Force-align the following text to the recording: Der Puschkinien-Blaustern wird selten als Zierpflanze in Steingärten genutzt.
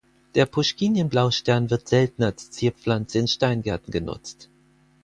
Der 0.33 0.47
Puschkinien-Blaustern 0.47 1.69
wird 1.69 1.87
selten 1.87 2.23
als 2.23 2.49
Zierpflanze 2.49 3.19
in 3.19 3.27
Steingärten 3.27 3.91
genutzt. 3.91 4.49